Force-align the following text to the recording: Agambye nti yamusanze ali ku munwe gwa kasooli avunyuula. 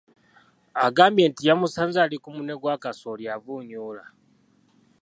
Agambye 0.85 1.25
nti 1.29 1.41
yamusanze 1.49 1.97
ali 2.01 2.17
ku 2.23 2.29
munwe 2.35 2.55
gwa 2.61 2.75
kasooli 2.83 3.25
avunyuula. 3.35 4.03